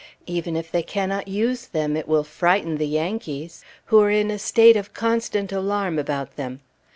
[0.25, 4.39] Even if they cannot use them, it will frighten the Yankees, who are in a
[4.39, 6.61] state of constant alarm about them.